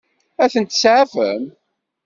Ad 0.43 0.49
tent-tseɛfem? 0.53 1.43